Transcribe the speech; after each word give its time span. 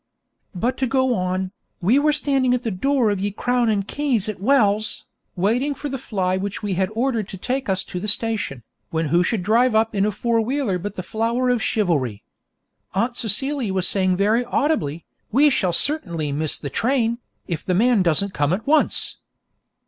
But 0.55 0.77
to 0.79 0.87
go 0.87 1.13
on, 1.13 1.51
we 1.79 1.99
were 1.99 2.11
standing 2.11 2.55
at 2.55 2.63
the 2.63 2.71
door 2.71 3.11
of 3.11 3.19
Ye 3.19 3.29
Crowne 3.29 3.69
and 3.69 3.87
Keys 3.87 4.27
at 4.27 4.41
Wells, 4.41 5.05
waiting 5.35 5.75
for 5.75 5.89
the 5.89 5.99
fly 5.99 6.37
which 6.37 6.63
we 6.63 6.73
had 6.73 6.89
ordered 6.95 7.29
to 7.29 7.37
take 7.37 7.69
us 7.69 7.83
to 7.83 7.99
the 7.99 8.07
station, 8.07 8.63
when 8.89 9.09
who 9.09 9.21
should 9.23 9.43
drive 9.43 9.75
up 9.75 9.93
in 9.93 10.03
a 10.03 10.09
four 10.11 10.41
wheeler 10.41 10.79
but 10.79 10.95
the 10.95 11.03
flower 11.03 11.51
of 11.51 11.61
chivalry. 11.61 12.23
Aunt 12.95 13.15
Celia 13.15 13.71
was 13.71 13.87
saying 13.87 14.17
very 14.17 14.43
audibly, 14.45 15.05
'We 15.31 15.51
shall 15.51 15.71
certainly 15.71 16.31
miss 16.31 16.57
the 16.57 16.71
train, 16.71 17.19
if 17.47 17.63
the 17.63 17.75
man 17.75 18.01
doesn't 18.01 18.33
come 18.33 18.53
at 18.53 18.65
once.' 18.65 19.17